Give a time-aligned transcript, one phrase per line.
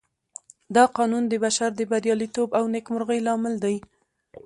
[0.75, 3.75] دا قانون د بشر د برياليتوب او نېکمرغۍ لامل دی.